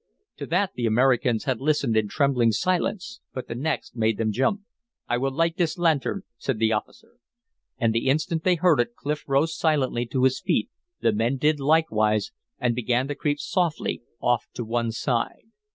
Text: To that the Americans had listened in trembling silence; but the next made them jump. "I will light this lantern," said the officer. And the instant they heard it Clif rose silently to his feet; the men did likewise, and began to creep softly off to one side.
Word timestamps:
To 0.37 0.47
that 0.47 0.71
the 0.73 0.87
Americans 0.87 1.43
had 1.43 1.61
listened 1.61 1.95
in 1.95 2.07
trembling 2.07 2.53
silence; 2.53 3.19
but 3.35 3.47
the 3.47 3.53
next 3.53 3.95
made 3.95 4.17
them 4.17 4.31
jump. 4.31 4.61
"I 5.07 5.19
will 5.19 5.29
light 5.29 5.57
this 5.57 5.77
lantern," 5.77 6.23
said 6.39 6.57
the 6.57 6.71
officer. 6.71 7.17
And 7.77 7.93
the 7.93 8.07
instant 8.07 8.43
they 8.43 8.55
heard 8.55 8.79
it 8.79 8.95
Clif 8.95 9.23
rose 9.27 9.55
silently 9.55 10.07
to 10.07 10.23
his 10.23 10.41
feet; 10.41 10.71
the 11.01 11.13
men 11.13 11.37
did 11.37 11.59
likewise, 11.59 12.31
and 12.57 12.73
began 12.73 13.07
to 13.09 13.13
creep 13.15 13.39
softly 13.39 14.01
off 14.19 14.47
to 14.55 14.65
one 14.65 14.91
side. 14.91 15.43